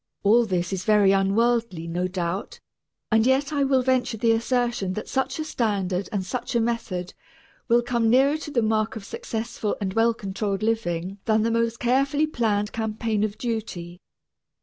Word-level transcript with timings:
All 0.23 0.47
this 0.47 0.73
is 0.73 0.83
very 0.83 1.11
unworldly, 1.11 1.85
no 1.87 2.07
doubt, 2.07 2.59
and 3.11 3.23
yet 3.23 3.53
I 3.53 3.63
will 3.63 3.83
venture 3.83 4.17
the 4.17 4.31
assertion 4.31 4.93
that 4.93 5.07
such 5.07 5.37
a 5.37 5.43
standard 5.43 6.09
and 6.11 6.25
such 6.25 6.55
a 6.55 6.59
method 6.59 7.13
will 7.67 7.83
come 7.83 8.09
nearer 8.09 8.37
to 8.39 8.49
the 8.49 8.63
mark 8.63 8.95
of 8.95 9.05
successful 9.05 9.77
and 9.79 9.93
well 9.93 10.15
controlled 10.15 10.63
living 10.63 11.19
than 11.25 11.43
the 11.43 11.51
most 11.51 11.77
carefully 11.79 12.25
planned 12.25 12.71
campaign 12.71 13.23
of 13.23 13.37
duty. 13.37 14.01